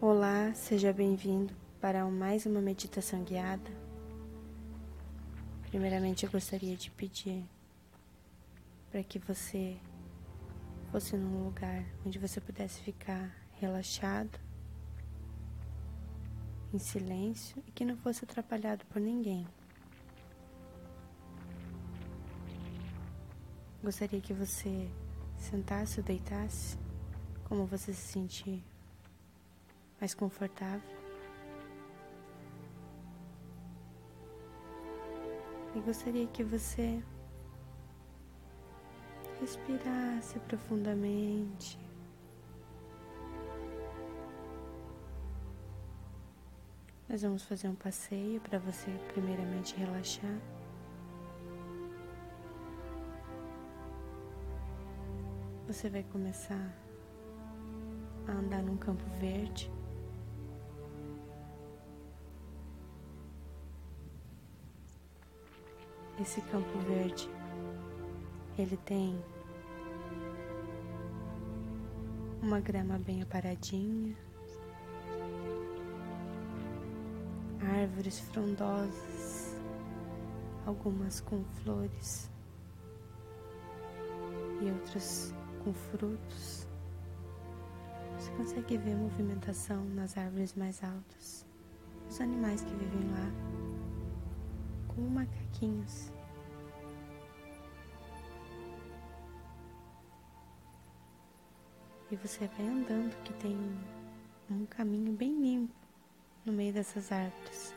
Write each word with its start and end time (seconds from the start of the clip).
Olá, 0.00 0.54
seja 0.54 0.92
bem-vindo 0.92 1.52
para 1.80 2.04
mais 2.04 2.46
uma 2.46 2.60
meditação 2.60 3.24
guiada. 3.24 3.68
Primeiramente, 5.70 6.24
eu 6.24 6.30
gostaria 6.30 6.76
de 6.76 6.88
pedir 6.92 7.44
para 8.92 9.02
que 9.02 9.18
você 9.18 9.76
fosse 10.92 11.16
num 11.16 11.46
lugar 11.46 11.84
onde 12.06 12.16
você 12.16 12.40
pudesse 12.40 12.80
ficar 12.80 13.28
relaxado, 13.54 14.38
em 16.72 16.78
silêncio 16.78 17.60
e 17.66 17.72
que 17.72 17.84
não 17.84 17.96
fosse 17.96 18.24
atrapalhado 18.24 18.84
por 18.86 19.00
ninguém. 19.00 19.48
Gostaria 23.82 24.20
que 24.20 24.32
você 24.32 24.88
sentasse 25.36 25.98
ou 25.98 26.06
deitasse, 26.06 26.78
como 27.48 27.66
você 27.66 27.92
se 27.92 28.12
sentir 28.12 28.62
mais 30.00 30.14
confortável. 30.14 30.98
E 35.74 35.80
gostaria 35.80 36.26
que 36.26 36.42
você 36.42 37.02
respirasse 39.40 40.38
profundamente. 40.40 41.78
Nós 47.08 47.22
vamos 47.22 47.44
fazer 47.44 47.68
um 47.68 47.74
passeio 47.74 48.40
para 48.40 48.58
você 48.58 48.90
primeiramente 49.12 49.74
relaxar. 49.76 50.38
Você 55.66 55.88
vai 55.88 56.02
começar 56.02 56.74
a 58.26 58.32
andar 58.32 58.62
num 58.62 58.76
campo 58.76 59.04
verde. 59.18 59.77
Esse 66.20 66.40
campo 66.42 66.78
verde, 66.80 67.30
ele 68.58 68.76
tem 68.78 69.16
uma 72.42 72.58
grama 72.58 72.98
bem 72.98 73.22
aparadinha, 73.22 74.16
árvores 77.80 78.18
frondosas, 78.18 79.56
algumas 80.66 81.20
com 81.20 81.44
flores 81.62 82.28
e 84.60 84.70
outras 84.72 85.32
com 85.62 85.72
frutos. 85.72 86.66
Você 88.18 88.30
consegue 88.32 88.76
ver 88.76 88.96
movimentação 88.96 89.84
nas 89.84 90.18
árvores 90.18 90.52
mais 90.54 90.82
altas, 90.82 91.46
os 92.10 92.20
animais 92.20 92.62
que 92.62 92.74
vivem 92.74 93.08
lá 93.12 93.58
como 94.98 95.20
E 102.10 102.16
você 102.16 102.46
vai 102.46 102.66
andando 102.66 103.14
que 103.24 103.32
tem 103.34 103.58
um 104.48 104.64
caminho 104.66 105.12
bem 105.12 105.40
limpo 105.40 105.74
no 106.46 106.52
meio 106.52 106.72
dessas 106.72 107.10
árvores. 107.10 107.74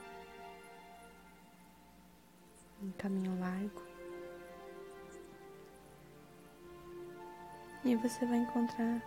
Um 2.84 2.92
caminho 2.92 3.40
largo. 3.40 3.82
E 7.84 7.96
você 7.96 8.26
vai 8.28 8.38
encontrar 8.38 9.02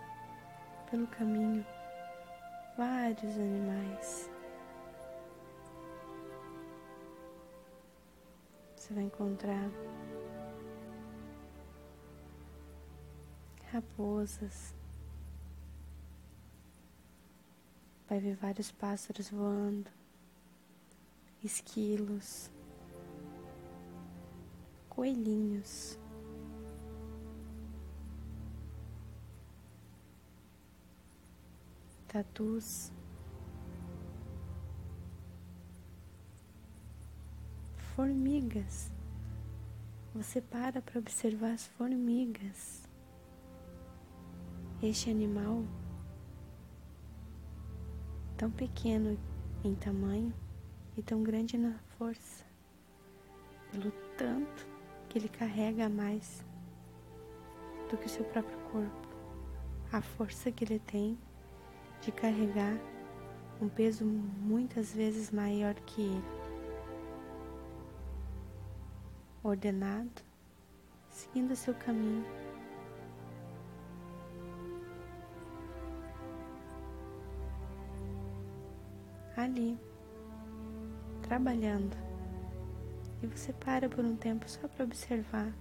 pelo 0.91 1.07
caminho 1.07 1.65
vários 2.77 3.35
animais. 3.37 4.34
Você 8.85 8.93
vai 8.93 9.05
encontrar 9.05 9.67
raposas, 13.71 14.75
vai 18.07 18.19
ver 18.19 18.35
vários 18.35 18.71
pássaros 18.71 19.31
voando, 19.31 19.89
esquilos, 21.43 22.51
coelhinhos. 24.87 25.97
Tatus. 32.07 32.91
Formigas. 37.95 38.91
Você 40.13 40.41
para 40.41 40.81
para 40.81 40.99
observar 40.99 41.53
as 41.53 41.65
formigas. 41.65 42.83
Este 44.83 45.09
animal, 45.09 45.63
tão 48.35 48.51
pequeno 48.51 49.17
em 49.63 49.73
tamanho 49.73 50.33
e 50.97 51.01
tão 51.01 51.23
grande 51.23 51.57
na 51.57 51.73
força, 51.97 52.43
pelo 53.71 53.91
tanto 54.17 54.67
que 55.07 55.17
ele 55.17 55.29
carrega 55.29 55.87
mais 55.87 56.43
do 57.89 57.97
que 57.97 58.07
o 58.07 58.09
seu 58.09 58.25
próprio 58.25 58.57
corpo. 58.71 59.07
A 59.91 60.01
força 60.01 60.51
que 60.51 60.65
ele 60.65 60.79
tem 60.79 61.17
de 62.01 62.11
carregar 62.11 62.77
um 63.61 63.69
peso 63.69 64.03
muitas 64.05 64.93
vezes 64.93 65.31
maior 65.31 65.73
que 65.75 66.01
ele. 66.01 66.44
Ordenado, 69.47 70.23
seguindo 71.09 71.55
seu 71.55 71.73
caminho. 71.75 72.25
Ali, 79.37 79.77
trabalhando, 81.21 81.95
e 83.21 83.27
você 83.27 83.53
para 83.53 83.87
por 83.87 84.03
um 84.03 84.15
tempo 84.15 84.49
só 84.49 84.67
para 84.67 84.85
observar 84.85 85.53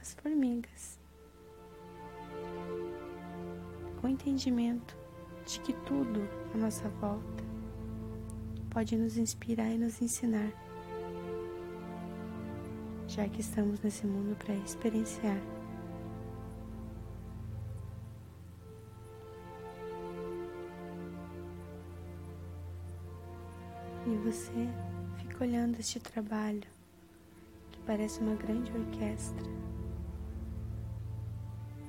as 0.00 0.12
formigas, 0.14 0.98
com 4.00 4.08
o 4.08 4.10
entendimento 4.10 4.96
de 5.46 5.60
que 5.60 5.72
tudo 5.84 6.20
à 6.52 6.58
nossa 6.58 6.88
volta 6.88 7.44
pode 8.70 8.96
nos 8.96 9.16
inspirar 9.16 9.70
e 9.70 9.78
nos 9.78 10.02
ensinar 10.02 10.65
já 13.16 13.26
que 13.26 13.40
estamos 13.40 13.80
nesse 13.80 14.06
mundo 14.06 14.36
para 14.36 14.54
experienciar. 14.56 15.40
E 24.06 24.16
você 24.18 24.68
fica 25.16 25.42
olhando 25.42 25.80
este 25.80 25.98
trabalho 25.98 26.68
que 27.72 27.80
parece 27.86 28.20
uma 28.20 28.34
grande 28.34 28.70
orquestra 28.70 29.46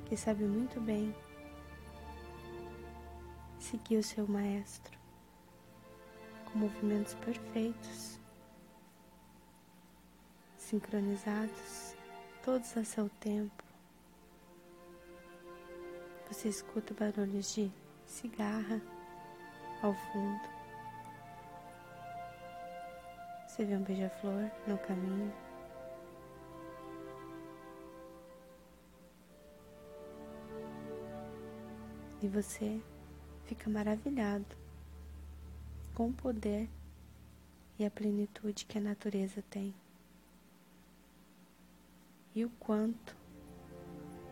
que 0.05 0.15
sabe 0.15 0.45
muito 0.45 0.79
bem 0.79 1.13
seguir 3.59 3.97
o 3.97 4.03
seu 4.03 4.25
maestro 4.25 4.97
com 6.45 6.59
movimentos 6.59 7.13
perfeitos 7.15 8.16
sincronizados, 10.67 11.95
todos 12.43 12.75
a 12.75 12.83
seu 12.83 13.09
tempo. 13.21 13.63
Você 16.27 16.49
escuta 16.49 16.93
barulhos 16.93 17.55
de 17.55 17.71
cigarra 18.05 18.81
ao 19.81 19.93
fundo. 19.93 20.49
Você 23.47 23.63
vê 23.63 23.77
um 23.77 23.81
beija-flor 23.81 24.51
no 24.67 24.77
caminho. 24.79 25.33
E 32.21 32.27
você 32.27 32.81
fica 33.45 33.69
maravilhado 33.69 34.57
com 35.95 36.09
o 36.09 36.13
poder 36.13 36.67
e 37.79 37.85
a 37.85 37.89
plenitude 37.89 38.65
que 38.65 38.77
a 38.77 38.81
natureza 38.81 39.41
tem 39.49 39.73
e 42.37 42.45
o 42.45 42.51
quanto 42.59 43.17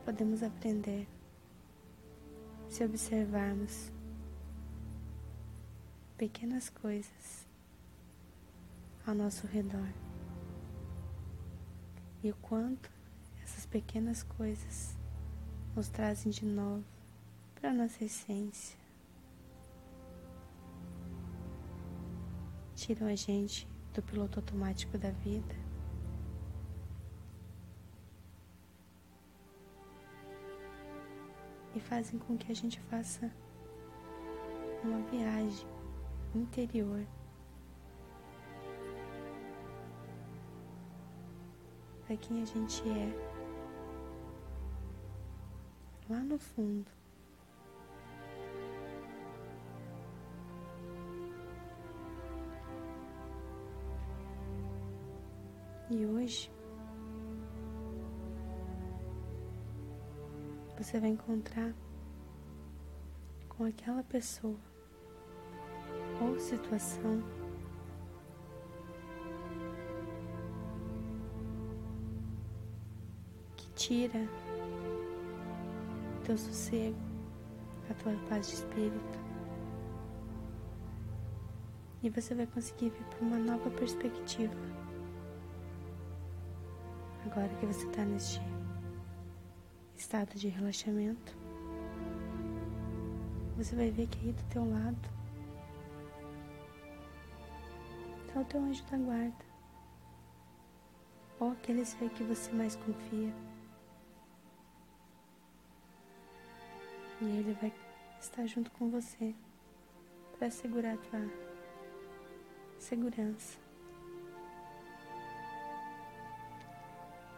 podemos 0.05 0.43
aprender 0.43 1.07
se 2.69 2.85
observarmos 2.85 3.91
pequenas 6.15 6.69
coisas 6.69 7.47
ao 9.07 9.15
nosso 9.15 9.47
redor 9.47 9.91
e 12.21 12.29
o 12.29 12.35
quanto 12.35 12.91
essas 13.41 13.65
pequenas 13.65 14.21
coisas 14.21 14.95
nos 15.75 15.89
trazem 15.89 16.31
de 16.31 16.45
novo 16.45 16.85
para 17.55 17.73
nossa 17.73 18.03
essência. 18.03 18.77
Tiram 22.75 23.07
a 23.07 23.15
gente 23.15 23.67
do 23.95 24.03
piloto 24.03 24.37
automático 24.37 24.95
da 24.95 25.09
vida 25.09 25.55
E 31.75 31.79
fazem 31.79 32.17
com 32.17 32.37
que 32.37 32.51
a 32.51 32.55
gente 32.55 32.79
faça 32.81 33.29
uma 34.81 34.99
viagem 35.09 35.67
interior 36.33 37.05
para 42.05 42.15
quem 42.17 42.41
a 42.41 42.45
gente 42.45 42.81
é 42.87 43.35
lá 46.09 46.19
no 46.19 46.37
fundo. 46.37 46.89
E 55.89 56.05
hoje 56.05 56.54
você 60.85 60.99
vai 60.99 61.09
encontrar 61.09 61.73
com 63.49 63.65
aquela 63.65 64.03
pessoa 64.03 64.59
ou 66.21 66.39
situação 66.39 67.23
que 73.57 73.67
tira 73.73 74.29
teu 76.23 76.37
sossego, 76.37 76.95
a 77.89 77.93
tua 77.95 78.13
paz 78.29 78.47
de 78.47 78.53
espírito. 78.53 79.19
E 82.03 82.11
você 82.11 82.35
vai 82.35 82.45
conseguir 82.45 82.91
vir 82.91 83.05
para 83.05 83.25
uma 83.25 83.39
nova 83.39 83.71
perspectiva. 83.71 84.53
Agora 87.25 87.49
que 87.55 87.65
você 87.65 87.87
está 87.87 88.05
neste 88.05 88.39
estado 90.15 90.39
de 90.39 90.47
relaxamento, 90.47 91.35
você 93.57 93.75
vai 93.75 93.91
ver 93.91 94.07
que 94.07 94.17
aí 94.25 94.31
do 94.31 94.43
teu 94.43 94.63
lado 94.63 95.09
está 98.25 98.39
o 98.39 98.45
teu 98.45 98.61
anjo 98.61 98.81
da 98.85 98.97
guarda, 98.97 99.45
ou 101.37 101.51
aquele 101.51 101.83
ser 101.83 102.09
que 102.11 102.23
você 102.23 102.49
mais 102.53 102.77
confia. 102.77 103.33
E 107.21 107.25
ele 107.25 107.53
vai 107.59 107.73
estar 108.17 108.45
junto 108.45 108.71
com 108.71 108.89
você 108.89 109.35
para 110.37 110.47
assegurar 110.47 110.93
a 110.93 110.97
tua 110.97 111.29
segurança. 112.79 113.59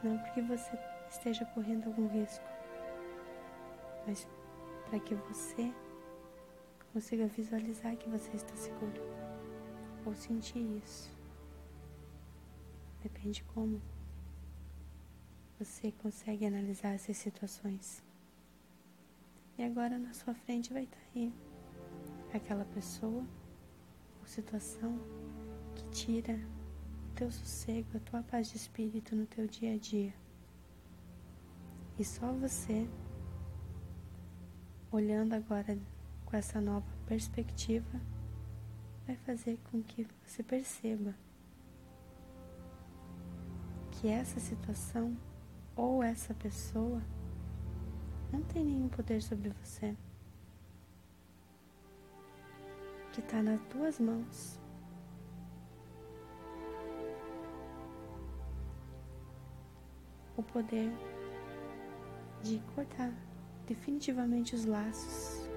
Não 0.03 0.15
porque 0.19 0.41
você 0.43 0.77
esteja 1.09 1.43
correndo 1.45 1.87
algum 1.87 2.07
risco, 2.07 2.56
mas 4.07 4.25
para 4.85 4.99
que 4.99 5.13
você 5.13 5.71
consiga 6.93 7.27
visualizar 7.27 7.95
que 7.97 8.09
você 8.09 8.31
está 8.35 8.55
seguro 8.55 9.01
ou 10.05 10.15
sentir 10.15 10.59
isso. 10.83 11.11
Depende 13.03 13.43
como 13.53 13.81
você 15.59 15.91
consegue 15.91 16.45
analisar 16.45 16.93
essas 16.93 17.17
situações. 17.17 18.01
E 19.57 19.63
agora 19.63 19.99
na 19.99 20.13
sua 20.13 20.33
frente 20.33 20.71
vai 20.71 20.83
estar 20.83 20.97
tá 20.97 21.03
aí 21.13 21.33
aquela 22.33 22.63
pessoa 22.65 23.25
ou 24.19 24.25
situação 24.25 24.99
que 25.75 25.83
tira 25.89 26.39
o 27.11 27.15
teu 27.15 27.31
sossego, 27.31 27.97
a 27.97 27.99
tua 27.99 28.23
paz 28.23 28.49
de 28.49 28.57
espírito 28.57 29.15
no 29.15 29.25
teu 29.25 29.47
dia 29.47 29.73
a 29.73 29.77
dia. 29.77 30.13
E 31.97 32.05
só 32.05 32.31
você, 32.33 32.87
olhando 34.91 35.33
agora 35.33 35.77
com 36.25 36.35
essa 36.35 36.59
nova 36.61 36.85
perspectiva, 37.05 37.99
vai 39.05 39.15
fazer 39.17 39.57
com 39.71 39.81
que 39.81 40.07
você 40.25 40.43
perceba 40.43 41.15
que 43.91 44.07
essa 44.07 44.39
situação 44.39 45.17
ou 45.75 46.03
essa 46.03 46.33
pessoa 46.33 47.01
não 48.31 48.41
tem 48.43 48.63
nenhum 48.63 48.89
poder 48.89 49.21
sobre 49.21 49.49
você. 49.49 49.95
Que 53.13 53.21
está 53.21 53.41
nas 53.41 53.59
tuas 53.69 53.99
mãos. 53.99 54.59
O 60.35 60.43
poder 60.43 60.91
de 62.43 62.59
cortar 62.75 63.11
definitivamente 63.67 64.55
os 64.55 64.65
laços 64.65 65.47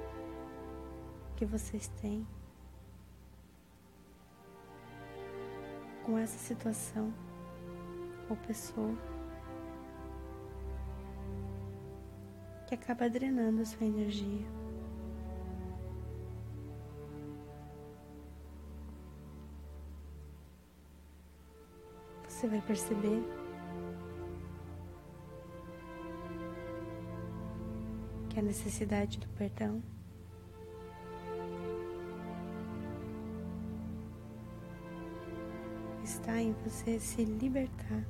que 1.36 1.46
vocês 1.46 1.88
têm 2.02 2.26
com 6.04 6.18
essa 6.18 6.36
situação 6.36 7.14
ou 8.28 8.36
pessoa. 8.36 8.94
que 12.70 12.74
acaba 12.76 13.10
drenando 13.10 13.62
a 13.62 13.64
sua 13.64 13.84
energia. 13.84 14.46
Você 22.28 22.46
vai 22.46 22.60
perceber 22.60 23.39
necessidade 28.50 29.20
do 29.20 29.28
perdão 29.28 29.80
está 36.02 36.42
em 36.42 36.52
você 36.64 36.98
se 36.98 37.24
libertar 37.24 38.04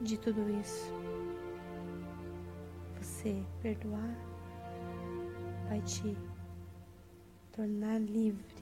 de 0.00 0.16
tudo 0.16 0.48
isso 0.60 0.92
você 2.96 3.42
perdoar, 3.60 4.16
vai 5.68 5.80
te 5.80 6.16
tornar 7.50 8.00
livre, 8.00 8.54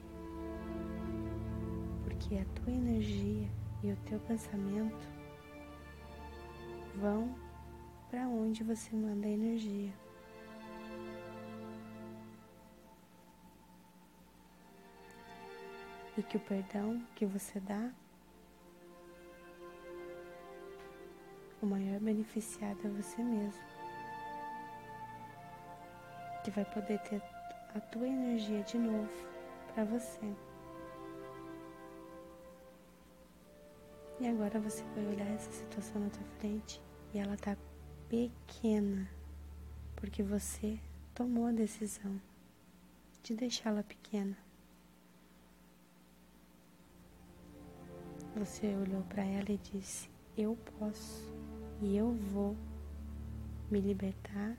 porque 2.03 2.37
a 2.37 2.45
tua 2.55 2.73
energia 2.73 3.47
e 3.83 3.93
o 3.93 3.97
teu 4.07 4.19
pensamento 4.21 5.07
vão 6.99 7.29
para 8.11 8.27
onde 8.27 8.65
você 8.65 8.97
manda 8.97 9.27
a 9.27 9.31
energia. 9.31 9.93
E 16.21 16.23
que 16.23 16.37
o 16.37 16.41
perdão 16.41 17.03
que 17.17 17.25
você 17.25 17.59
dá, 17.61 17.91
o 21.63 21.65
maior 21.65 21.99
beneficiado 21.99 22.79
é 22.85 22.91
você 22.91 23.23
mesmo 23.23 23.65
que 26.45 26.51
vai 26.51 26.67
poder 26.67 26.99
ter 27.05 27.23
a 27.75 27.81
tua 27.81 28.07
energia 28.07 28.63
de 28.65 28.77
novo 28.77 29.11
para 29.73 29.87
você. 29.87 30.37
E 34.21 34.29
agora 34.29 34.61
você 34.61 34.85
vai 34.95 35.07
olhar 35.07 35.31
essa 35.31 35.51
situação 35.51 36.03
na 36.03 36.11
tua 36.11 36.27
frente 36.39 36.83
e 37.15 37.19
ela 37.19 37.39
tá 37.39 37.57
pequena, 38.11 39.09
porque 39.97 40.23
você 40.23 40.79
tomou 41.15 41.47
a 41.47 41.53
decisão 41.53 42.21
de 43.23 43.35
deixá-la 43.35 43.83
pequena. 43.83 44.50
Você 48.37 48.75
olhou 48.77 49.03
para 49.05 49.25
ela 49.25 49.51
e 49.51 49.59
disse: 49.59 50.09
Eu 50.37 50.57
posso 50.79 51.25
e 51.83 51.97
eu 51.97 52.13
vou 52.13 52.57
me 53.71 53.81
libertar 53.81 54.57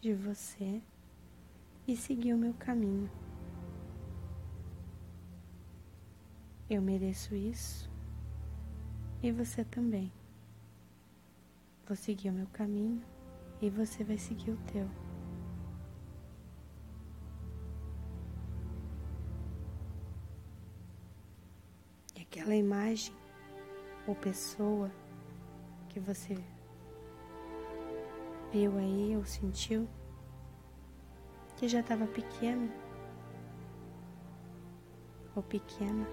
de 0.00 0.12
você 0.12 0.82
e 1.86 1.96
seguir 1.96 2.34
o 2.34 2.38
meu 2.38 2.52
caminho. 2.54 3.10
Eu 6.68 6.82
mereço 6.82 7.34
isso 7.34 7.88
e 9.22 9.30
você 9.30 9.64
também. 9.64 10.12
Vou 11.86 11.96
seguir 11.96 12.30
o 12.30 12.32
meu 12.32 12.48
caminho 12.48 13.00
e 13.62 13.70
você 13.70 14.02
vai 14.02 14.18
seguir 14.18 14.50
o 14.50 14.56
teu. 14.72 15.05
aquela 22.46 22.54
imagem 22.54 23.12
ou 24.06 24.14
pessoa 24.14 24.88
que 25.88 25.98
você 25.98 26.38
viu 28.52 28.78
aí 28.78 29.16
ou 29.16 29.24
sentiu 29.24 29.88
que 31.56 31.66
já 31.66 31.80
estava 31.80 32.06
pequeno 32.06 32.70
ou 35.34 35.42
pequena. 35.42 36.06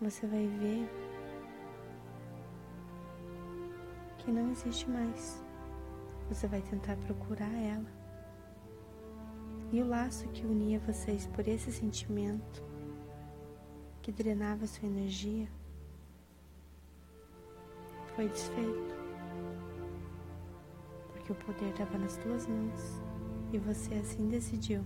Você 0.00 0.26
vai 0.26 0.46
ver 0.46 0.88
que 4.16 4.32
não 4.32 4.50
existe 4.50 4.88
mais. 4.88 5.44
Você 6.30 6.46
vai 6.46 6.62
tentar 6.62 6.96
procurar 6.96 7.52
ela 7.52 7.99
e 9.72 9.80
o 9.80 9.86
laço 9.86 10.26
que 10.28 10.44
unia 10.44 10.80
vocês 10.80 11.26
por 11.28 11.46
esse 11.46 11.70
sentimento, 11.70 12.62
que 14.02 14.10
drenava 14.10 14.66
sua 14.66 14.88
energia, 14.88 15.48
foi 18.16 18.28
desfeito. 18.28 18.94
Porque 21.12 21.32
o 21.32 21.34
poder 21.36 21.70
estava 21.70 21.98
nas 21.98 22.16
tuas 22.16 22.46
mãos 22.48 23.00
e 23.52 23.58
você 23.58 23.94
assim 23.94 24.28
decidiu. 24.28 24.84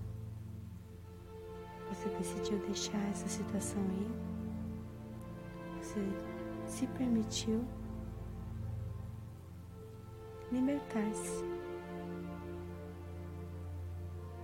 Você 1.89 2.09
decidiu 2.11 2.59
deixar 2.67 3.03
essa 3.11 3.29
situação 3.29 3.81
aí. 3.81 4.11
Você 5.81 6.01
se 6.67 6.87
permitiu 6.89 7.65
libertar-se. 10.53 11.54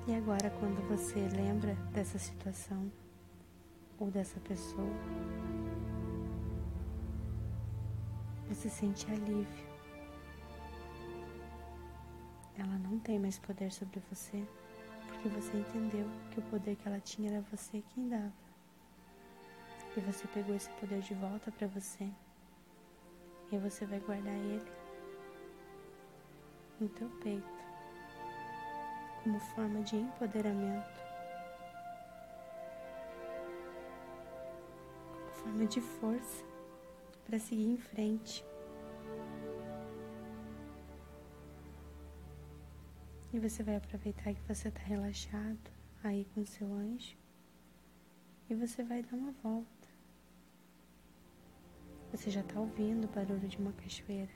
E 0.06 0.14
agora, 0.14 0.50
quando 0.58 0.80
você 0.88 1.18
lembra 1.28 1.74
dessa 1.92 2.18
situação 2.18 2.90
ou 3.98 4.10
dessa 4.10 4.40
pessoa, 4.40 4.88
você 8.48 8.68
sente 8.68 9.06
alívio. 9.10 9.70
Ela 12.56 12.78
não 12.78 12.98
tem 12.98 13.18
mais 13.18 13.38
poder 13.38 13.70
sobre 13.70 14.02
você, 14.10 14.42
porque 15.06 15.28
você 15.28 15.58
entendeu 15.58 16.06
que 16.30 16.40
o 16.40 16.42
poder 16.44 16.76
que 16.76 16.88
ela 16.88 17.00
tinha 17.00 17.30
era 17.30 17.44
você 17.52 17.82
quem 17.94 18.08
dava. 18.08 18.32
E 19.96 20.00
você 20.00 20.26
pegou 20.28 20.54
esse 20.56 20.70
poder 20.70 21.00
de 21.00 21.14
volta 21.14 21.52
para 21.52 21.66
você. 21.68 22.08
E 23.52 23.58
você 23.58 23.84
vai 23.84 24.00
guardar 24.00 24.34
ele 24.34 24.72
no 26.80 26.88
teu 26.88 27.08
peito 27.22 27.59
como 29.22 29.38
forma 29.40 29.82
de 29.82 29.96
empoderamento, 29.96 31.00
como 35.12 35.30
forma 35.32 35.66
de 35.66 35.80
força 35.80 36.44
para 37.26 37.38
seguir 37.38 37.68
em 37.68 37.76
frente. 37.76 38.44
E 43.32 43.38
você 43.38 43.62
vai 43.62 43.76
aproveitar 43.76 44.34
que 44.34 44.42
você 44.48 44.68
está 44.68 44.82
relaxado 44.82 45.70
aí 46.02 46.26
com 46.34 46.44
seu 46.44 46.72
anjo 46.72 47.16
e 48.48 48.54
você 48.54 48.82
vai 48.82 49.02
dar 49.02 49.16
uma 49.16 49.32
volta. 49.42 49.88
Você 52.10 52.28
já 52.28 52.40
está 52.40 52.58
ouvindo 52.58 53.04
o 53.04 53.08
barulho 53.08 53.46
de 53.46 53.56
uma 53.58 53.72
cachoeira. 53.72 54.32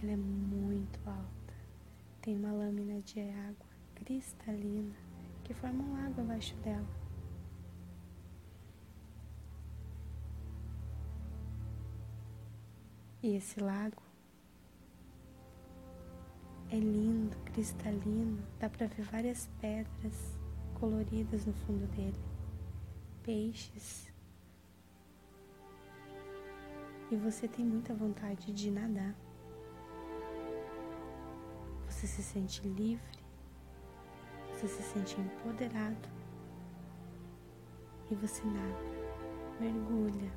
Ela 0.00 0.12
é 0.12 0.16
muito 0.16 1.00
alta. 1.04 1.39
Tem 2.22 2.36
uma 2.36 2.52
lâmina 2.52 3.00
de 3.00 3.20
água 3.20 3.66
cristalina 3.94 4.94
que 5.42 5.54
forma 5.54 5.82
um 5.82 5.92
lago 5.92 6.20
abaixo 6.20 6.54
dela. 6.56 6.86
E 13.22 13.36
esse 13.36 13.60
lago 13.60 14.02
é 16.70 16.78
lindo, 16.78 17.36
cristalino, 17.46 18.42
dá 18.58 18.68
para 18.68 18.86
ver 18.86 19.02
várias 19.02 19.48
pedras 19.60 20.38
coloridas 20.74 21.44
no 21.44 21.52
fundo 21.52 21.86
dele, 21.96 22.18
peixes. 23.22 24.10
E 27.10 27.16
você 27.16 27.48
tem 27.48 27.64
muita 27.64 27.92
vontade 27.92 28.52
de 28.52 28.70
nadar. 28.70 29.14
Você 32.00 32.06
se 32.06 32.22
sente 32.22 32.66
livre, 32.66 33.20
você 34.54 34.66
se 34.66 34.82
sente 34.82 35.20
empoderado 35.20 36.08
e 38.10 38.14
você 38.14 38.42
nada, 38.42 38.80
mergulha. 39.60 40.32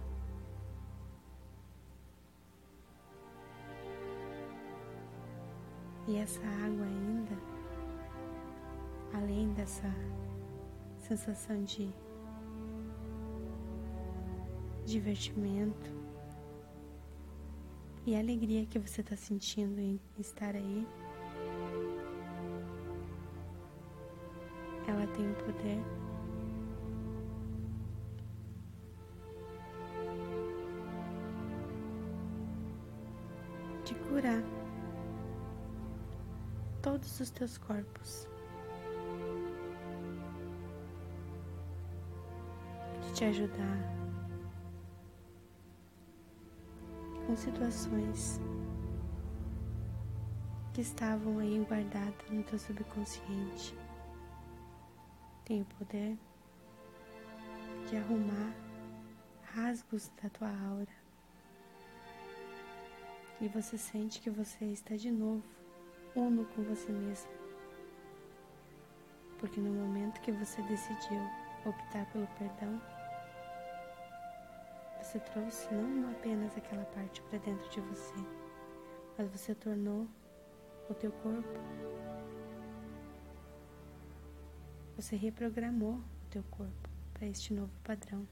E 6.05 6.17
essa 6.17 6.41
água 6.41 6.85
ainda, 6.85 7.37
além 9.13 9.53
dessa 9.53 9.89
sensação 10.99 11.63
de 11.63 11.89
divertimento 14.85 15.89
e 18.05 18.17
alegria 18.17 18.65
que 18.65 18.77
você 18.77 18.99
está 18.99 19.15
sentindo 19.15 19.79
em 19.79 19.97
estar 20.19 20.57
aí, 20.57 20.85
tem 25.15 25.29
o 25.29 25.35
poder. 25.35 25.79
De 33.85 33.95
curar 33.95 34.43
todos 36.81 37.19
os 37.19 37.29
teus 37.29 37.57
corpos, 37.57 38.27
de 43.01 43.13
te 43.13 43.25
ajudar 43.25 43.93
com 47.25 47.35
situações 47.35 48.39
que 50.73 50.81
estavam 50.81 51.39
aí 51.39 51.63
guardadas 51.69 52.29
no 52.31 52.41
teu 52.43 52.57
subconsciente 52.57 53.82
tem 55.45 55.61
o 55.61 55.65
poder 55.65 56.17
de 57.89 57.97
arrumar 57.97 58.53
rasgos 59.53 60.09
da 60.21 60.29
tua 60.29 60.49
aura. 60.49 61.03
E 63.41 63.47
você 63.49 63.77
sente 63.77 64.21
que 64.21 64.29
você 64.29 64.65
está 64.65 64.95
de 64.95 65.11
novo 65.11 65.43
uno 66.15 66.45
com 66.55 66.63
você 66.63 66.91
mesmo. 66.91 67.31
Porque 69.39 69.59
no 69.59 69.73
momento 69.73 70.21
que 70.21 70.31
você 70.31 70.61
decidiu 70.63 71.19
optar 71.65 72.05
pelo 72.11 72.27
perdão, 72.39 72.81
você 75.01 75.19
trouxe 75.19 75.73
não 75.73 76.11
apenas 76.11 76.55
aquela 76.55 76.85
parte 76.85 77.21
para 77.23 77.39
dentro 77.39 77.69
de 77.69 77.81
você, 77.81 78.13
mas 79.17 79.29
você 79.29 79.53
tornou 79.53 80.07
o 80.89 80.93
teu 80.93 81.11
corpo 81.11 81.59
Você 84.95 85.15
reprogramou 85.15 85.95
o 85.95 86.29
teu 86.29 86.43
corpo 86.51 86.89
para 87.13 87.27
este 87.27 87.53
novo 87.53 87.71
padrão. 87.83 88.27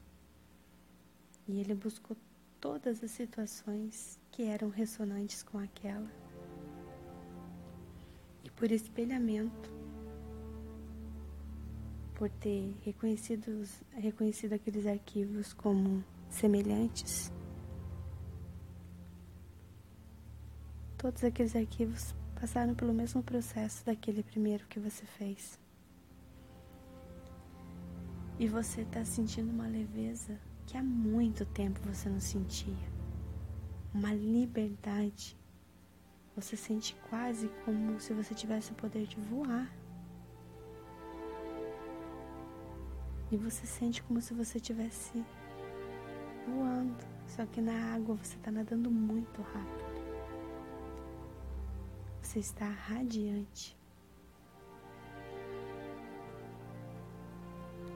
E 1.48 1.58
ele 1.58 1.74
buscou 1.74 2.16
todas 2.60 3.02
as 3.02 3.10
situações 3.10 4.18
que 4.30 4.44
eram 4.44 4.68
ressonantes 4.68 5.42
com 5.42 5.58
aquela. 5.58 6.08
E 8.44 8.50
por 8.50 8.70
espelhamento, 8.70 9.70
por 12.14 12.30
ter 12.30 12.72
reconhecido, 12.82 13.68
reconhecido 13.90 14.52
aqueles 14.52 14.86
arquivos 14.86 15.52
como 15.52 16.04
semelhantes, 16.30 17.32
todos 20.96 21.24
aqueles 21.24 21.56
arquivos 21.56 22.14
passaram 22.40 22.76
pelo 22.76 22.94
mesmo 22.94 23.22
processo 23.24 23.84
daquele 23.84 24.22
primeiro 24.22 24.64
que 24.68 24.78
você 24.78 25.04
fez. 25.04 25.61
E 28.42 28.48
você 28.48 28.80
está 28.80 29.04
sentindo 29.04 29.52
uma 29.52 29.68
leveza 29.68 30.36
que 30.66 30.76
há 30.76 30.82
muito 30.82 31.46
tempo 31.46 31.78
você 31.84 32.08
não 32.08 32.18
sentia. 32.18 32.90
Uma 33.94 34.12
liberdade. 34.12 35.38
Você 36.34 36.56
sente 36.56 36.96
quase 37.08 37.48
como 37.64 38.00
se 38.00 38.12
você 38.12 38.34
tivesse 38.34 38.72
o 38.72 38.74
poder 38.74 39.06
de 39.06 39.14
voar. 39.20 39.72
E 43.30 43.36
você 43.36 43.64
sente 43.64 44.02
como 44.02 44.20
se 44.20 44.34
você 44.34 44.58
estivesse 44.58 45.24
voando. 46.44 47.06
Só 47.28 47.46
que 47.46 47.60
na 47.60 47.94
água 47.94 48.16
você 48.16 48.34
está 48.34 48.50
nadando 48.50 48.90
muito 48.90 49.40
rápido. 49.40 50.02
Você 52.20 52.40
está 52.40 52.68
radiante. 52.68 53.80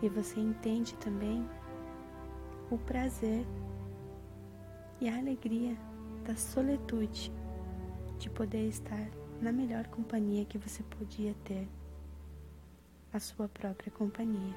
e 0.07 0.09
você 0.09 0.39
entende 0.39 0.95
também 0.99 1.45
o 2.71 2.79
prazer 2.79 3.45
e 5.01 5.09
a 5.09 5.19
alegria 5.19 5.77
da 6.25 6.37
solitude 6.37 7.33
de 8.17 8.31
poder 8.31 8.69
estar 8.69 9.11
na 9.43 9.51
melhor 9.51 9.89
companhia 9.89 10.45
que 10.45 10.59
você 10.59 10.81
podia 10.85 11.35
ter 11.45 11.69
a 13.13 13.19
sua 13.19 13.49
própria 13.49 13.91
companhia. 13.91 14.55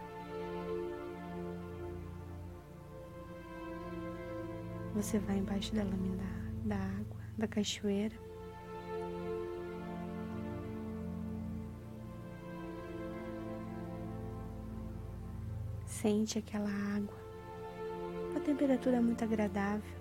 Você 4.93 5.17
vai 5.17 5.37
embaixo 5.37 5.73
da 5.73 5.83
lâmina 5.83 6.23
da 6.63 6.77
água, 6.77 7.21
da 7.37 7.47
cachoeira, 7.47 8.15
Sente 16.01 16.39
aquela 16.39 16.69
água, 16.95 17.17
uma 18.31 18.39
temperatura 18.39 19.01
muito 19.01 19.21
agradável. 19.21 19.99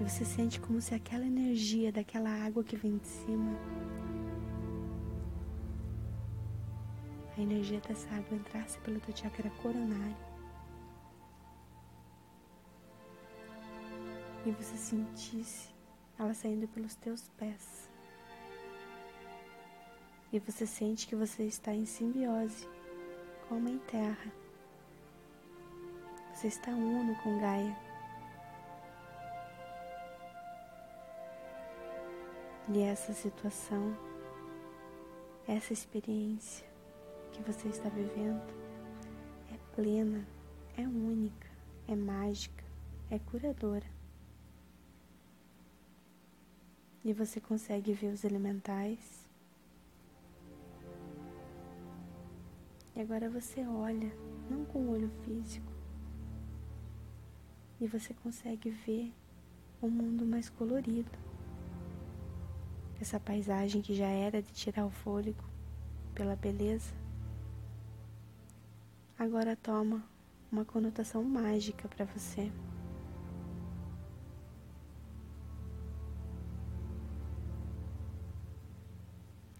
E 0.00 0.02
você 0.02 0.24
sente 0.24 0.58
como 0.58 0.80
se 0.80 0.94
aquela 0.94 1.26
energia 1.26 1.92
daquela 1.92 2.30
água 2.30 2.64
que 2.64 2.74
vem 2.74 2.96
de 2.96 3.06
cima, 3.06 3.52
a 7.36 7.40
energia 7.42 7.78
dessa 7.80 8.08
água 8.14 8.34
entrasse 8.34 8.78
pelo 8.78 8.98
teu 8.98 9.14
chakra 9.14 9.50
coronário. 9.60 10.16
E 14.46 14.50
você 14.52 14.78
sentisse 14.78 15.68
ela 16.18 16.32
saindo 16.32 16.66
pelos 16.68 16.94
teus 16.94 17.28
pés. 17.36 17.90
E 20.32 20.38
você 20.38 20.66
sente 20.66 21.06
que 21.06 21.14
você 21.14 21.44
está 21.44 21.74
em 21.74 21.84
simbiose 21.84 22.77
com 23.48 23.54
a 23.54 23.58
Mãe 23.58 23.78
Terra. 23.90 24.30
Você 26.34 26.48
está 26.48 26.70
uno 26.70 27.16
com 27.22 27.40
Gaia. 27.40 27.76
E 32.68 32.82
essa 32.82 33.14
situação, 33.14 33.96
essa 35.46 35.72
experiência 35.72 36.66
que 37.32 37.40
você 37.42 37.68
está 37.68 37.88
vivendo 37.88 38.42
é 39.50 39.56
plena, 39.74 40.26
é 40.76 40.82
única, 40.82 41.48
é 41.88 41.96
mágica, 41.96 42.64
é 43.10 43.18
curadora. 43.18 43.86
E 47.02 47.14
você 47.14 47.40
consegue 47.40 47.94
ver 47.94 48.12
os 48.12 48.24
elementais. 48.24 49.27
E 52.98 53.00
agora 53.00 53.30
você 53.30 53.64
olha, 53.64 54.12
não 54.50 54.64
com 54.64 54.80
o 54.80 54.90
olho 54.90 55.08
físico, 55.22 55.72
e 57.80 57.86
você 57.86 58.12
consegue 58.12 58.70
ver 58.70 59.14
um 59.80 59.88
mundo 59.88 60.26
mais 60.26 60.50
colorido 60.50 61.16
essa 63.00 63.20
paisagem 63.20 63.80
que 63.80 63.94
já 63.94 64.08
era 64.08 64.42
de 64.42 64.50
tirar 64.50 64.84
o 64.84 64.90
fôlego 64.90 65.44
pela 66.12 66.34
beleza, 66.34 66.92
agora 69.16 69.54
toma 69.54 70.04
uma 70.50 70.64
conotação 70.64 71.22
mágica 71.22 71.86
para 71.86 72.04
você. 72.04 72.50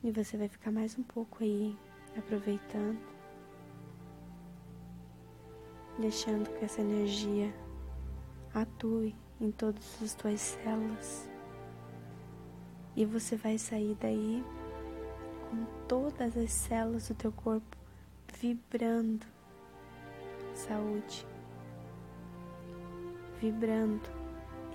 E 0.03 0.11
você 0.11 0.37
vai 0.37 0.49
ficar 0.49 0.73
mais 0.73 0.99
um 0.99 1.05
pouco 1.05 1.45
aí 1.45 1.79
aproveitando, 2.17 3.18
deixando 5.99 6.49
que 6.59 6.65
essa 6.65 6.81
energia 6.81 7.53
atue 8.55 9.15
em 9.41 9.51
todas 9.51 10.03
as 10.03 10.15
tuas 10.15 10.41
células 10.41 11.29
e 12.97 13.05
você 13.05 13.37
vai 13.37 13.57
sair 13.59 13.97
daí 14.01 14.45
com 15.49 15.65
todas 15.87 16.37
as 16.37 16.51
células 16.51 17.09
do 17.09 17.15
teu 17.15 17.31
corpo 17.31 17.77
vibrando 18.41 19.25
saúde, 20.53 21.25
vibrando 23.41 24.11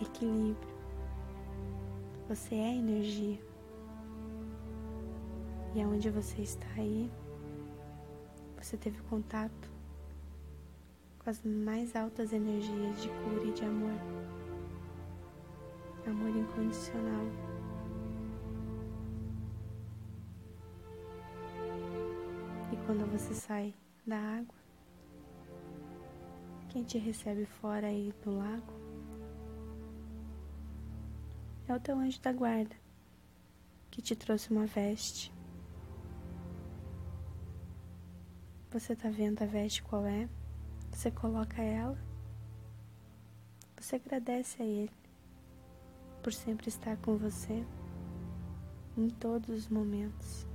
equilíbrio. 0.01 0.73
Você 2.29 2.55
é 2.55 2.75
energia. 2.75 3.39
E 5.75 5.81
aonde 5.81 6.09
você 6.09 6.41
está 6.41 6.67
aí, 6.77 7.11
você 8.57 8.77
teve 8.77 9.01
contato 9.03 9.72
com 11.23 11.29
as 11.29 11.41
mais 11.43 11.95
altas 11.95 12.33
energias 12.33 13.01
de 13.01 13.09
cura 13.09 13.45
e 13.45 13.53
de 13.53 13.63
amor. 13.63 13.99
Amor 16.05 16.29
incondicional. 16.29 17.53
quando 22.85 23.09
você 23.09 23.33
sai 23.33 23.73
da 24.05 24.17
água, 24.17 24.55
quem 26.69 26.83
te 26.83 26.97
recebe 26.97 27.45
fora 27.45 27.87
aí 27.87 28.13
do 28.23 28.37
lago 28.37 28.73
é 31.67 31.73
o 31.73 31.79
teu 31.79 31.97
anjo 31.97 32.19
da 32.21 32.33
guarda 32.33 32.75
que 33.89 34.01
te 34.01 34.15
trouxe 34.15 34.51
uma 34.51 34.65
veste. 34.65 35.33
Você 38.71 38.95
tá 38.95 39.09
vendo 39.09 39.41
a 39.43 39.45
veste 39.45 39.83
qual 39.83 40.05
é? 40.05 40.27
Você 40.93 41.11
coloca 41.11 41.61
ela. 41.61 41.97
Você 43.77 43.97
agradece 43.97 44.61
a 44.61 44.65
ele 44.65 44.91
por 46.21 46.31
sempre 46.31 46.69
estar 46.69 46.95
com 46.97 47.17
você 47.17 47.65
em 48.95 49.09
todos 49.09 49.49
os 49.49 49.67
momentos. 49.67 50.47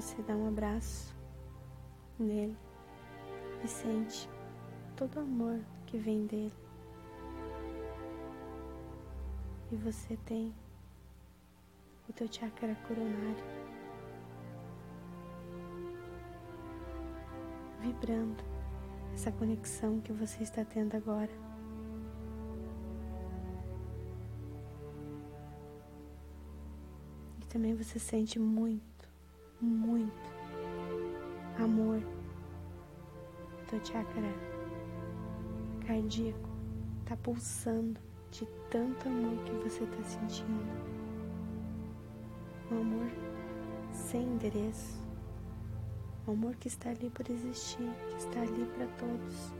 você 0.00 0.22
dá 0.22 0.34
um 0.36 0.46
abraço 0.46 1.12
nele 2.18 2.56
e 3.64 3.66
sente 3.66 4.30
todo 4.94 5.16
o 5.16 5.20
amor 5.20 5.58
que 5.86 5.98
vem 5.98 6.24
dele. 6.26 6.67
E 9.70 9.76
você 9.76 10.16
tem 10.24 10.54
o 12.08 12.12
teu 12.12 12.26
chakra 12.32 12.74
coronário 12.86 13.44
vibrando 17.80 18.42
essa 19.12 19.30
conexão 19.30 20.00
que 20.00 20.12
você 20.12 20.42
está 20.42 20.64
tendo 20.64 20.96
agora. 20.96 21.30
E 27.40 27.46
também 27.46 27.74
você 27.74 27.98
sente 27.98 28.38
muito 28.38 28.88
muito 29.60 30.30
amor. 31.58 32.00
Teu 33.68 33.84
chakra 33.84 34.32
cardíaco 35.86 36.48
tá 37.04 37.16
pulsando 37.16 38.07
de 38.30 38.46
tanto 38.70 39.08
amor 39.08 39.36
que 39.44 39.52
você 39.52 39.86
tá 39.86 40.02
sentindo. 40.02 40.98
Um 42.70 42.80
amor 42.80 43.10
sem 43.92 44.22
endereço. 44.22 44.98
Um 46.26 46.32
amor 46.32 46.56
que 46.56 46.68
está 46.68 46.90
ali 46.90 47.08
por 47.10 47.28
existir, 47.30 47.90
que 48.10 48.16
está 48.16 48.40
ali 48.40 48.66
para 48.76 48.86
todos. 48.98 49.52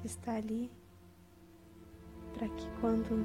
Que 0.00 0.06
está 0.06 0.34
ali 0.34 0.70
para 2.34 2.48
que 2.48 2.70
quando 2.80 3.24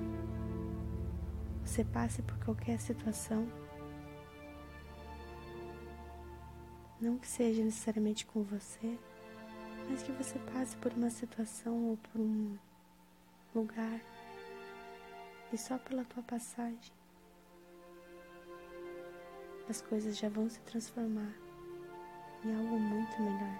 você 1.65 1.83
passe 1.83 2.21
por 2.21 2.37
qualquer 2.39 2.79
situação, 2.79 3.47
não 6.99 7.17
que 7.17 7.27
seja 7.27 7.63
necessariamente 7.63 8.25
com 8.25 8.41
você, 8.43 8.97
mas 9.91 10.03
que 10.03 10.11
você 10.13 10.39
passe 10.53 10.77
por 10.77 10.93
uma 10.93 11.09
situação 11.09 11.89
ou 11.89 11.97
por 11.97 12.21
um 12.21 12.57
lugar 13.53 13.99
e 15.51 15.57
só 15.57 15.77
pela 15.77 16.05
tua 16.05 16.23
passagem 16.23 16.93
as 19.69 19.81
coisas 19.81 20.17
já 20.17 20.29
vão 20.29 20.49
se 20.49 20.61
transformar 20.61 21.33
em 22.45 22.55
algo 22.55 22.79
muito 22.79 23.21
melhor. 23.21 23.59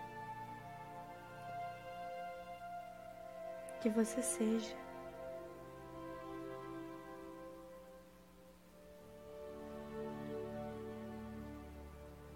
Que 3.81 3.89
você 3.89 4.21
seja 4.21 4.75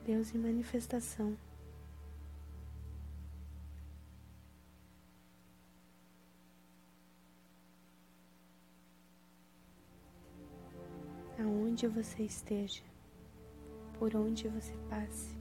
Deus 0.06 0.34
em 0.34 0.38
manifestação. 0.38 1.38
onde 11.86 11.88
você 11.88 12.24
esteja, 12.24 12.84
por 14.00 14.16
onde 14.16 14.48
você 14.48 14.74
passe. 14.90 15.36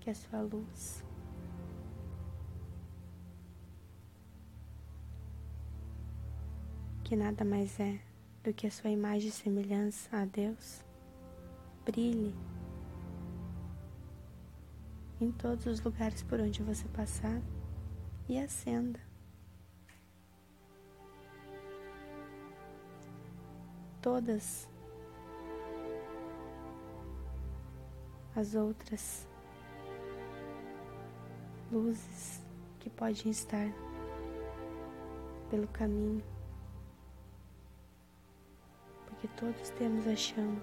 Que 0.00 0.10
a 0.10 0.14
sua 0.14 0.42
luz 0.42 1.04
que 7.04 7.16
nada 7.16 7.44
mais 7.44 7.78
é 7.78 8.00
do 8.42 8.52
que 8.52 8.66
a 8.66 8.70
sua 8.70 8.90
imagem 8.90 9.28
e 9.28 9.32
semelhança 9.32 10.08
a 10.16 10.24
Deus, 10.24 10.84
brilhe 11.84 12.34
em 15.20 15.30
todos 15.30 15.66
os 15.66 15.80
lugares 15.80 16.22
por 16.22 16.40
onde 16.40 16.62
você 16.62 16.88
passar 16.88 17.40
e 18.28 18.38
acenda. 18.38 19.11
Todas 24.02 24.68
as 28.34 28.54
outras 28.56 29.28
luzes 31.70 32.44
que 32.80 32.90
podem 32.90 33.30
estar 33.30 33.68
pelo 35.48 35.68
caminho, 35.68 36.24
porque 39.06 39.28
todos 39.28 39.70
temos 39.70 40.06
a 40.08 40.16
chama. 40.16 40.60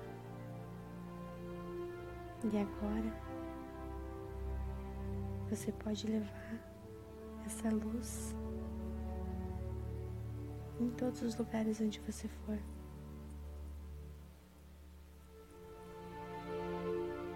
E 2.44 2.58
agora 2.58 3.14
você 5.50 5.72
pode 5.72 6.08
levar 6.08 6.60
essa 7.46 7.70
luz 7.70 8.36
em 10.80 10.90
todos 10.92 11.22
os 11.22 11.38
lugares 11.38 11.80
onde 11.80 12.00
você 12.02 12.28
for. 12.28 12.60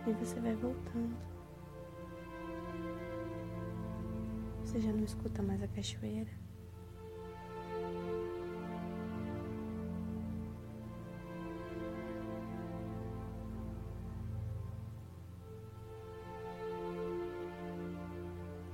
E 0.05 0.11
você 0.11 0.37
vai 0.39 0.53
voltando. 0.55 1.15
Você 4.63 4.81
já 4.81 4.91
não 4.91 5.03
escuta 5.03 5.41
mais 5.41 5.63
a 5.63 5.67
cachoeira. 5.67 6.31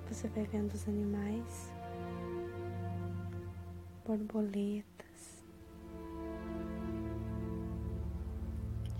Você 0.07 0.27
vai 0.29 0.43
vendo 0.45 0.73
os 0.73 0.87
animais, 0.87 1.71
borboletas. 4.05 5.45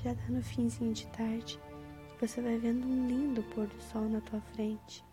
Já 0.03 0.13
tá 0.13 0.29
no 0.29 0.41
finzinho 0.43 0.93
de 0.93 1.07
tarde. 1.07 1.59
Você 2.19 2.41
vai 2.41 2.57
vendo 2.57 2.85
um 2.85 3.07
lindo 3.07 3.41
pôr 3.43 3.65
do 3.65 3.81
sol 3.81 4.01
na 4.09 4.19
tua 4.19 4.41
frente. 4.41 5.05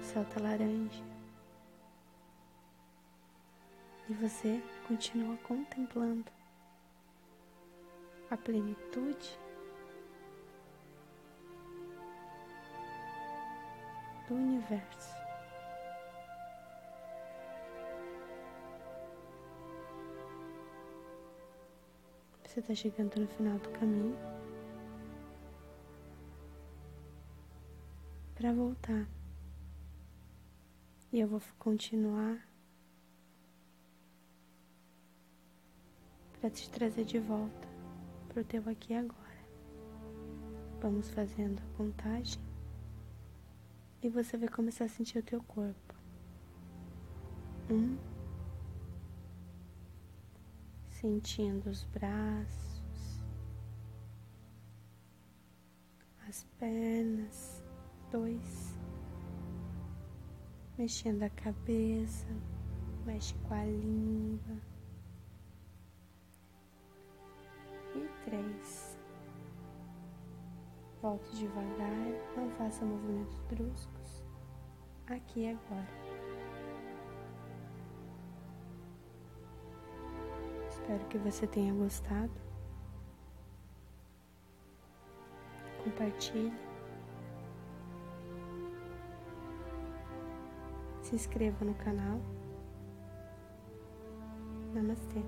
O 0.00 0.02
céu 0.02 0.24
tá 0.24 0.40
laranja. 0.40 1.04
E 4.08 4.14
você 4.14 4.60
continua 4.88 5.36
contemplando 5.36 6.32
a 8.28 8.36
plenitude 8.36 9.38
do 14.26 14.34
universo. 14.34 15.23
Você 22.54 22.60
está 22.60 22.74
chegando 22.76 23.16
no 23.16 23.26
final 23.26 23.58
do 23.58 23.68
caminho 23.70 24.16
para 28.36 28.52
voltar. 28.52 29.08
E 31.12 31.18
eu 31.18 31.26
vou 31.26 31.42
continuar 31.58 32.48
para 36.38 36.48
te 36.48 36.70
trazer 36.70 37.04
de 37.04 37.18
volta 37.18 37.68
para 38.28 38.42
o 38.42 38.44
teu 38.44 38.62
aqui 38.68 38.94
agora. 38.94 39.18
Vamos 40.80 41.10
fazendo 41.10 41.60
a 41.60 41.76
contagem 41.76 42.40
e 44.00 44.08
você 44.08 44.36
vai 44.36 44.48
começar 44.48 44.84
a 44.84 44.88
sentir 44.88 45.18
o 45.18 45.24
teu 45.24 45.42
corpo. 45.42 45.94
Um 47.68 48.13
sentindo 51.04 51.68
os 51.68 51.84
braços, 51.84 53.22
as 56.26 56.44
pernas, 56.58 57.62
dois, 58.10 58.80
mexendo 60.78 61.22
a 61.24 61.28
cabeça, 61.28 62.26
mexe 63.04 63.34
com 63.46 63.52
a 63.52 63.66
língua, 63.66 64.56
e 67.94 68.08
três. 68.24 68.98
Volte 71.02 71.36
devagar, 71.36 72.34
não 72.34 72.48
faça 72.52 72.82
movimentos 72.82 73.38
bruscos, 73.40 74.24
aqui 75.06 75.40
e 75.40 75.50
agora. 75.50 76.03
Espero 80.84 81.04
que 81.06 81.16
você 81.16 81.46
tenha 81.46 81.72
gostado. 81.72 82.30
Compartilhe. 85.82 86.52
Se 91.00 91.14
inscreva 91.14 91.64
no 91.64 91.74
canal. 91.76 92.20
Namastê. 94.74 95.22